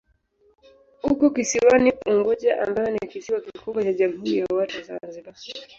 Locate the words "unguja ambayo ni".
2.07-2.99